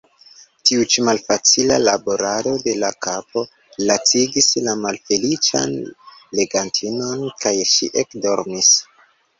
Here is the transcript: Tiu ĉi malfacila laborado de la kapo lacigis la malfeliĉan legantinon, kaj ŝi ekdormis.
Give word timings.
Tiu 0.67 0.85
ĉi 0.93 1.03
malfacila 1.09 1.77
laborado 1.81 2.55
de 2.69 2.73
la 2.85 2.91
kapo 3.09 3.45
lacigis 3.91 4.51
la 4.69 4.77
malfeliĉan 4.87 5.77
legantinon, 6.41 7.25
kaj 7.47 7.55
ŝi 7.77 7.95
ekdormis. 8.07 8.75